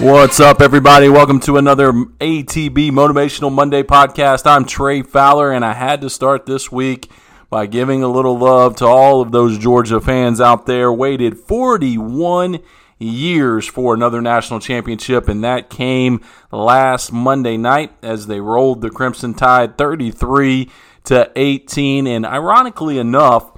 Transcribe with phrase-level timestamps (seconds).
[0.00, 1.08] What's up, everybody?
[1.08, 4.46] Welcome to another ATB Motivational Monday podcast.
[4.46, 7.10] I'm Trey Fowler, and I had to start this week
[7.50, 10.92] by giving a little love to all of those Georgia fans out there.
[10.92, 12.60] Waited 41
[13.00, 18.90] years for another national championship, and that came last Monday night as they rolled the
[18.90, 20.70] Crimson Tide 33
[21.06, 22.06] to 18.
[22.06, 23.50] And ironically enough,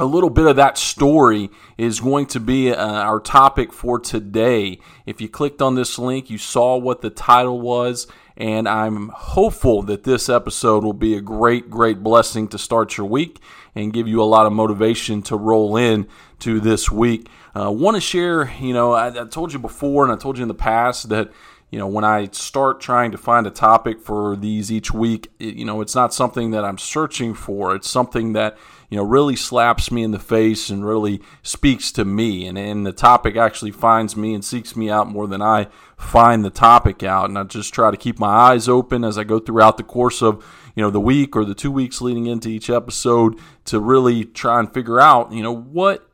[0.00, 4.78] a little bit of that story is going to be uh, our topic for today.
[5.04, 9.82] If you clicked on this link, you saw what the title was, and I'm hopeful
[9.82, 13.40] that this episode will be a great, great blessing to start your week
[13.74, 16.08] and give you a lot of motivation to roll in
[16.38, 17.28] to this week.
[17.54, 20.42] Uh, Want to share, you know, I, I told you before and I told you
[20.42, 21.30] in the past that
[21.70, 25.54] you know, when I start trying to find a topic for these each week, it,
[25.54, 27.76] you know, it's not something that I'm searching for.
[27.76, 32.04] It's something that, you know, really slaps me in the face and really speaks to
[32.04, 32.48] me.
[32.48, 36.44] And, and the topic actually finds me and seeks me out more than I find
[36.44, 37.28] the topic out.
[37.28, 40.22] And I just try to keep my eyes open as I go throughout the course
[40.22, 44.24] of, you know, the week or the two weeks leading into each episode to really
[44.24, 46.09] try and figure out, you know, what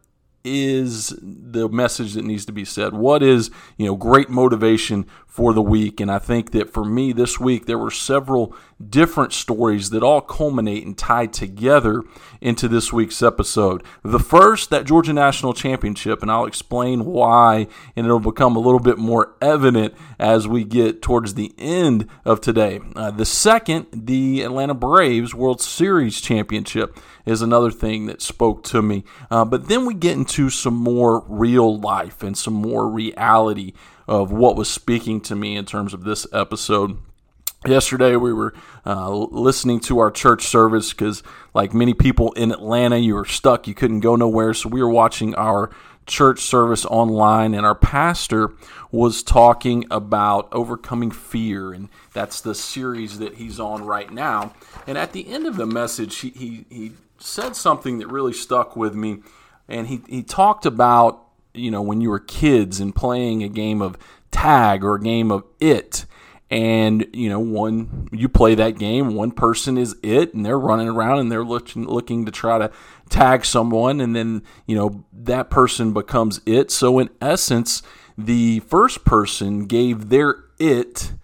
[0.46, 2.94] is the message that needs to be said?
[2.94, 6.00] What is, you know, great motivation for the week?
[6.00, 8.54] And I think that for me this week, there were several
[8.88, 12.02] different stories that all culminate and tie together
[12.40, 13.82] into this week's episode.
[14.02, 18.80] The first, that Georgia National Championship, and I'll explain why, and it'll become a little
[18.80, 22.80] bit more evident as we get towards the end of today.
[22.94, 28.80] Uh, the second, the Atlanta Braves World Series Championship is another thing that spoke to
[28.80, 29.04] me.
[29.30, 33.72] Uh, but then we get into some more real life and some more reality
[34.06, 36.98] of what was speaking to me in terms of this episode.
[37.66, 38.54] Yesterday, we were
[38.84, 41.22] uh, listening to our church service because,
[41.54, 44.54] like many people in Atlanta, you were stuck, you couldn't go nowhere.
[44.54, 45.70] So, we were watching our
[46.06, 48.52] church service online, and our pastor
[48.92, 54.54] was talking about overcoming fear, and that's the series that he's on right now.
[54.86, 58.76] And at the end of the message, he, he, he said something that really stuck
[58.76, 59.22] with me,
[59.68, 61.22] and he, he talked about
[61.54, 63.96] you know when you were kids and playing a game of
[64.30, 66.06] tag or a game of it.
[66.48, 70.86] And you know one you play that game one person is it and they're running
[70.86, 72.70] around and they're looking looking to try to
[73.10, 74.00] tag someone.
[74.00, 76.70] And then you know that person becomes it.
[76.70, 77.82] So in essence
[78.16, 81.14] the first person gave their it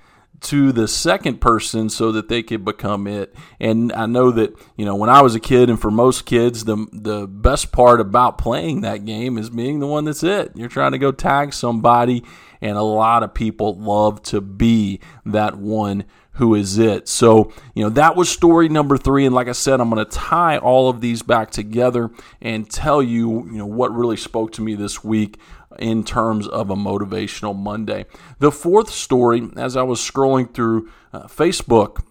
[0.43, 3.35] to the second person so that they could become it.
[3.61, 6.65] And I know that, you know, when I was a kid and for most kids,
[6.65, 10.53] the the best part about playing that game is being the one that's it.
[10.55, 12.25] You're trying to go tag somebody
[12.61, 16.05] and a lot of people love to be that one
[16.37, 17.09] who is it.
[17.09, 20.11] So, you know, that was story number 3 and like I said, I'm going to
[20.11, 22.11] tie all of these back together
[22.41, 25.39] and tell you, you know, what really spoke to me this week
[25.79, 28.07] in terms of a motivational Monday.
[28.39, 32.03] The fourth story, as I was scrolling through uh, Facebook,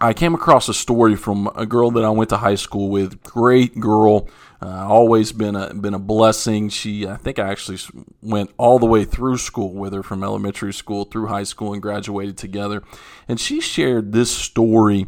[0.00, 3.22] I came across a story from a girl that I went to high school with.
[3.22, 4.28] Great girl,
[4.60, 6.68] uh, always been a been a blessing.
[6.68, 7.78] She, I think, I actually
[8.20, 11.80] went all the way through school with her from elementary school through high school and
[11.80, 12.82] graduated together.
[13.28, 15.06] And she shared this story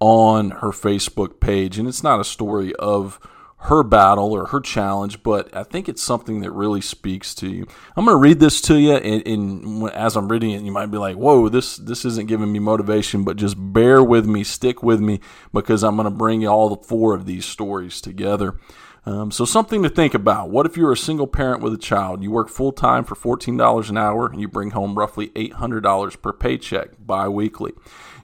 [0.00, 3.18] on her Facebook page, and it's not a story of
[3.66, 7.66] her battle or her challenge, but I think it's something that really speaks to you.
[7.96, 10.86] I'm going to read this to you, and, and, as I'm reading it, you might
[10.86, 14.82] be like, "Whoa, this this isn't giving me motivation," but just bear with me, stick
[14.82, 15.20] with me,
[15.52, 18.56] because I'm going to bring you all the four of these stories together.
[19.04, 20.50] Um, so, something to think about.
[20.50, 22.22] What if you're a single parent with a child?
[22.22, 26.32] You work full time for $14 an hour, and you bring home roughly $800 per
[26.32, 27.72] paycheck bi weekly.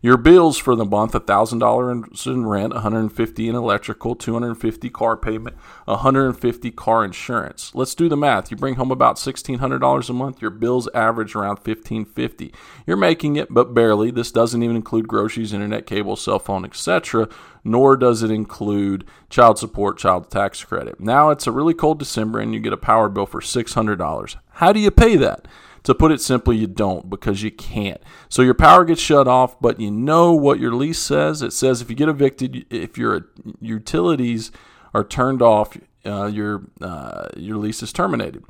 [0.04, 6.70] Your bills for the month: $1,000 in rent, 150 in electrical, 250 car payment, 150
[6.72, 7.72] car insurance.
[7.72, 8.50] Let's do the math.
[8.50, 10.42] You bring home about $1,600 a month.
[10.42, 12.52] Your bills average around 1550.
[12.84, 14.10] You're making it, but barely.
[14.10, 17.28] This doesn't even include groceries, internet, cable, cell phone, etc.
[17.62, 20.98] Nor does it include child support, child tax credit.
[20.98, 24.36] Now it's a really cold December, and you get a power bill for $600.
[24.54, 25.46] How do you pay that?
[25.84, 28.00] To put it simply, you don't because you can't.
[28.28, 31.42] So your power gets shut off, but you know what your lease says.
[31.42, 33.28] It says if you get evicted, if your
[33.60, 34.52] utilities
[34.94, 35.76] are turned off,
[36.06, 38.44] uh, your uh, your lease is terminated.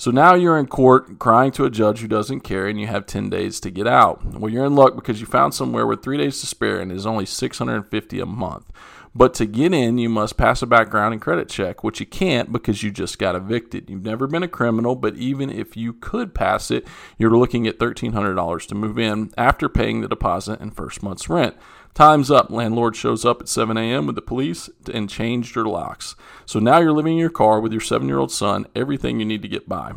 [0.00, 3.04] So now you're in court crying to a judge who doesn't care, and you have
[3.04, 4.24] 10 days to get out.
[4.24, 7.04] Well, you're in luck because you found somewhere with three days to spare, and is
[7.04, 8.72] only 650 a month.
[9.14, 12.52] But to get in, you must pass a background and credit check, which you can't
[12.52, 13.88] because you just got evicted.
[13.88, 16.86] You've never been a criminal, but even if you could pass it,
[17.18, 21.56] you're looking at $1,300 to move in after paying the deposit and first month's rent.
[21.94, 22.50] Time's up.
[22.50, 24.06] Landlord shows up at 7 a.m.
[24.06, 26.14] with the police and changed your locks.
[26.46, 29.26] So now you're living in your car with your seven year old son, everything you
[29.26, 29.92] need to get by.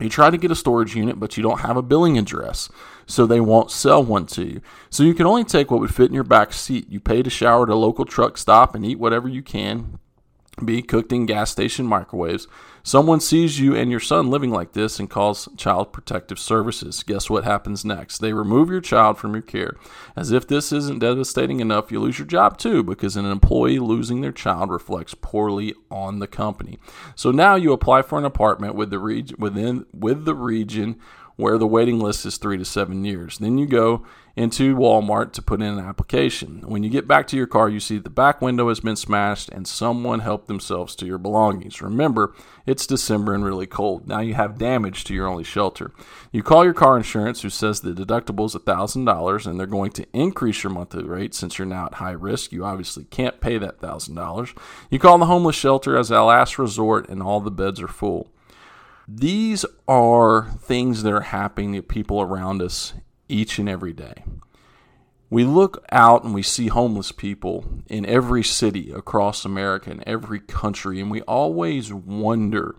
[0.00, 2.68] You try to get a storage unit, but you don't have a billing address,
[3.06, 4.60] so they won't sell one to you.
[4.90, 6.90] So you can only take what would fit in your back seat.
[6.90, 10.00] You pay to shower at a local truck stop and eat whatever you can
[10.62, 12.46] be cooked in gas station microwaves.
[12.82, 17.02] Someone sees you and your son living like this and calls Child Protective Services.
[17.02, 18.18] Guess what happens next?
[18.18, 19.74] They remove your child from your care.
[20.14, 24.20] As if this isn't devastating enough, you lose your job too because an employee losing
[24.20, 26.78] their child reflects poorly on the company.
[27.14, 31.00] So now you apply for an apartment with the region within with the region
[31.36, 33.38] where the waiting list is 3 to 7 years.
[33.38, 34.04] Then you go
[34.36, 36.60] into Walmart to put in an application.
[36.66, 39.48] When you get back to your car, you see the back window has been smashed
[39.50, 41.80] and someone helped themselves to your belongings.
[41.80, 42.34] Remember,
[42.66, 44.08] it's December and really cold.
[44.08, 45.92] Now you have damage to your only shelter.
[46.32, 50.06] You call your car insurance, who says the deductible is $1,000 and they're going to
[50.12, 52.50] increase your monthly rate since you're now at high risk.
[52.50, 54.56] You obviously can't pay that $1,000.
[54.90, 58.30] You call the homeless shelter as a last resort and all the beds are full.
[59.06, 62.94] These are things that are happening to people around us
[63.28, 64.24] each and every day.
[65.28, 70.40] We look out and we see homeless people in every city across America and every
[70.40, 72.76] country, and we always wonder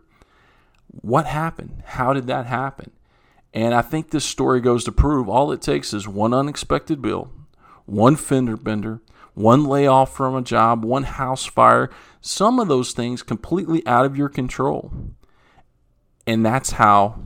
[0.88, 1.83] what happened?
[1.86, 2.92] How did that happen?
[3.54, 7.31] And I think this story goes to prove all it takes is one unexpected bill,
[7.86, 9.01] one fender bender,
[9.33, 11.89] one layoff from a job, one house fire,
[12.21, 14.92] some of those things completely out of your control.
[16.27, 17.19] And that's how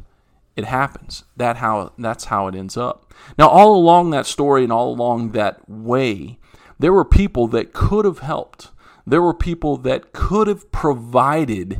[0.56, 1.24] it happens.
[1.38, 3.14] That how that's how it ends up.
[3.38, 6.38] Now, all along that story and all along that way,
[6.78, 8.72] there were people that could have helped.
[9.08, 11.80] There were people that could have provided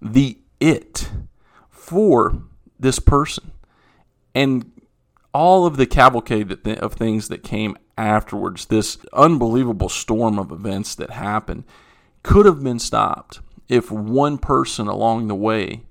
[0.00, 1.10] the it
[1.70, 2.42] for
[2.78, 3.52] this person.
[4.34, 4.72] And
[5.34, 11.10] all of the cavalcade of things that came afterwards, this unbelievable storm of events that
[11.10, 11.64] happened,
[12.22, 15.82] could have been stopped if one person along the way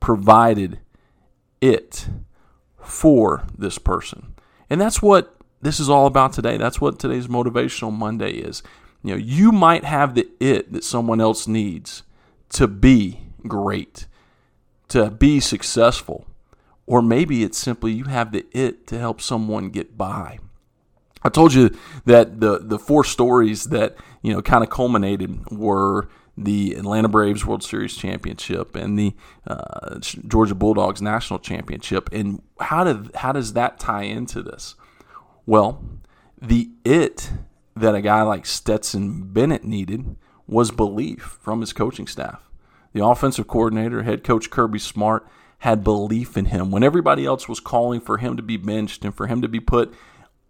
[0.00, 0.80] provided
[1.60, 2.08] it
[2.82, 4.34] for this person.
[4.68, 6.56] And that's what this is all about today.
[6.56, 8.62] That's what today's motivational Monday is.
[9.02, 12.02] You know, you might have the it that someone else needs
[12.50, 14.06] to be great,
[14.88, 16.26] to be successful,
[16.86, 20.38] or maybe it's simply you have the it to help someone get by.
[21.22, 21.70] I told you
[22.06, 26.08] that the the four stories that you know kind of culminated were
[26.42, 29.14] the Atlanta Braves World Series championship and the
[29.46, 32.08] uh, Georgia Bulldogs national championship.
[32.12, 34.74] And how did how does that tie into this?
[35.44, 35.84] Well,
[36.40, 37.30] the it
[37.76, 40.16] that a guy like Stetson Bennett needed
[40.46, 42.50] was belief from his coaching staff.
[42.92, 45.26] The offensive coordinator, head coach Kirby Smart,
[45.58, 49.14] had belief in him when everybody else was calling for him to be benched and
[49.14, 49.94] for him to be put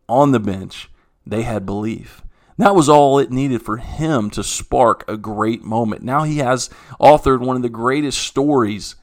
[0.09, 0.89] on the bench.
[1.27, 2.23] They had belief.
[2.61, 6.03] That was all it needed for him to spark a great moment.
[6.03, 6.69] Now he has
[7.01, 8.97] authored one of the greatest stories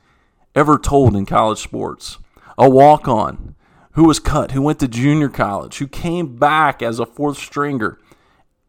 [0.54, 2.20] ever told in college sports.
[2.56, 3.56] A walk on
[3.94, 7.98] who was cut, who went to junior college, who came back as a fourth stringer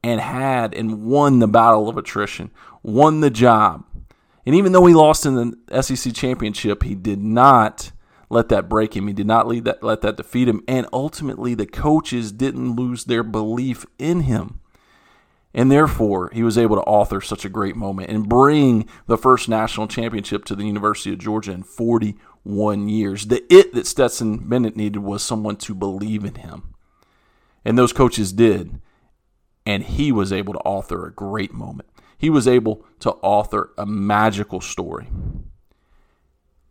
[0.02, 2.50] and had and won the battle of attrition,
[2.82, 3.84] won the job.
[4.46, 5.34] And even though he lost in
[5.68, 7.92] the SEC championship, he did not
[8.30, 9.06] let that break him.
[9.06, 10.62] He did not that, let that defeat him.
[10.66, 14.60] And ultimately, the coaches didn't lose their belief in him.
[15.54, 19.48] And therefore, he was able to author such a great moment and bring the first
[19.48, 23.26] national championship to the University of Georgia in 41 years.
[23.26, 26.74] The it that Stetson Bennett needed was someone to believe in him.
[27.64, 28.80] And those coaches did.
[29.64, 31.88] And he was able to author a great moment.
[32.16, 35.08] He was able to author a magical story.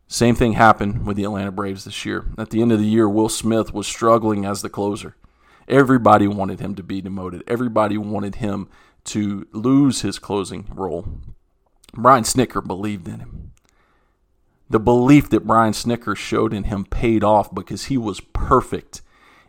[0.07, 2.27] Same thing happened with the Atlanta Braves this year.
[2.37, 5.15] At the end of the year, Will Smith was struggling as the closer.
[5.67, 7.43] Everybody wanted him to be demoted.
[7.47, 8.69] Everybody wanted him
[9.05, 11.07] to lose his closing role.
[11.93, 13.51] Brian Snitker believed in him.
[14.69, 19.01] The belief that Brian Snitker showed in him paid off because he was perfect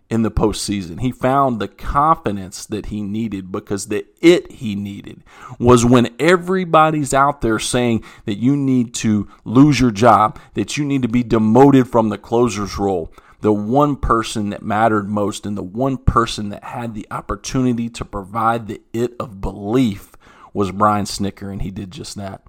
[0.08, 1.00] in the postseason.
[1.00, 5.22] He found the confidence that he needed because the it he needed
[5.58, 10.84] was when everybody's out there saying that you need to lose your job, that you
[10.84, 15.56] need to be demoted from the closer's role the one person that mattered most and
[15.56, 20.12] the one person that had the opportunity to provide the it of belief
[20.52, 22.42] was Brian Snitker, and he did just that.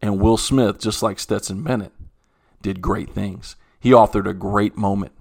[0.00, 1.92] And Will Smith, just like Stetson Bennett,
[2.62, 3.56] did great things.
[3.78, 5.12] He authored a great moment.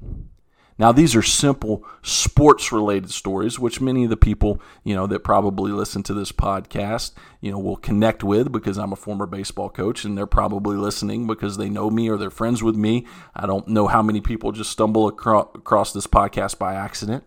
[0.81, 5.23] Now, these are simple sports related stories, which many of the people, you know, that
[5.23, 9.69] probably listen to this podcast, you know, will connect with because I'm a former baseball
[9.69, 13.05] coach and they're probably listening because they know me or they're friends with me.
[13.35, 17.25] I don't know how many people just stumble across, this podcast by accident.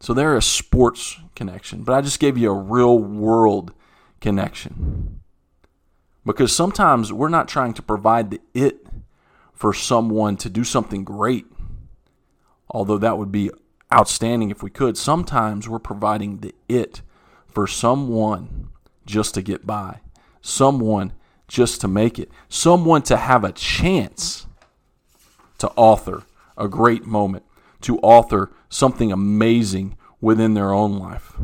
[0.00, 3.72] So they're a sports connection, but I just gave you a real world
[4.20, 5.20] connection.
[6.26, 8.86] Because sometimes we're not trying to provide the it
[9.54, 11.46] for someone to do something great,
[12.74, 13.50] although that would be
[13.92, 14.98] outstanding if we could.
[14.98, 17.00] Sometimes we're providing the it
[17.46, 18.70] for someone
[19.06, 20.00] just to get by,
[20.42, 21.12] someone
[21.46, 24.46] just to make it, someone to have a chance
[25.58, 26.24] to author
[26.58, 27.44] a great moment,
[27.80, 31.34] to author something amazing within their own life.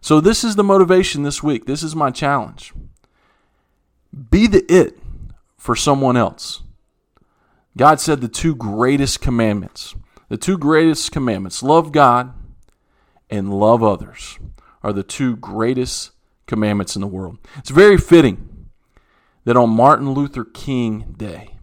[0.00, 1.66] So, this is the motivation this week.
[1.66, 2.72] This is my challenge.
[4.30, 4.98] Be the it
[5.56, 6.62] for someone else.
[7.76, 9.94] God said the two greatest commandments,
[10.28, 12.34] the two greatest commandments, love God
[13.30, 14.38] and love others,
[14.82, 16.12] are the two greatest
[16.46, 17.38] commandments in the world.
[17.56, 18.68] It's very fitting
[19.44, 21.56] that on Martin Luther King Day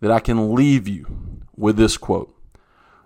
[0.00, 1.06] that I can leave you
[1.56, 2.34] with this quote.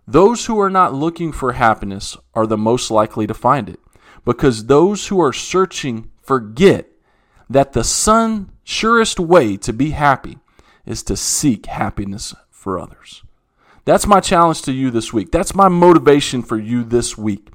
[0.07, 3.81] Those who are not looking for happiness are the most likely to find it,
[4.25, 6.87] because those who are searching forget
[7.51, 10.39] that the sun surest way to be happy
[10.85, 13.23] is to seek happiness for others.
[13.87, 15.31] That's my challenge to you this week.
[15.31, 17.51] That's my motivation for you this week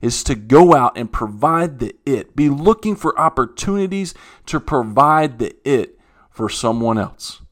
[0.00, 2.36] is to go out and provide the it.
[2.36, 4.14] Be looking for opportunities
[4.46, 5.98] to provide the it
[6.30, 7.42] for someone else.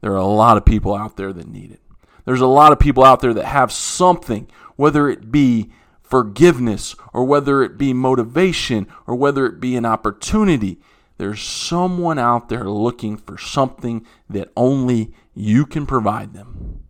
[0.00, 1.80] There are a lot of people out there that need it.
[2.24, 7.24] There's a lot of people out there that have something, whether it be forgiveness or
[7.24, 10.78] whether it be motivation or whether it be an opportunity.
[11.18, 16.83] There's someone out there looking for something that only you can provide them.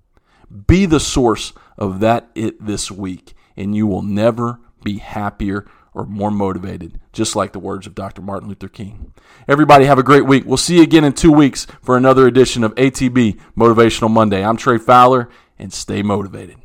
[0.67, 6.05] Be the source of that it this week, and you will never be happier or
[6.05, 8.21] more motivated, just like the words of Dr.
[8.21, 9.13] Martin Luther King.
[9.49, 10.45] Everybody have a great week.
[10.45, 14.45] We'll see you again in two weeks for another edition of ATB Motivational Monday.
[14.45, 16.64] I'm Trey Fowler, and stay motivated.